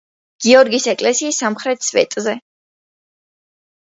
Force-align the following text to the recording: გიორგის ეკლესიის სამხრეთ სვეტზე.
გიორგის 0.43 0.85
ეკლესიის 0.93 1.41
სამხრეთ 1.41 1.85
სვეტზე. 1.89 2.33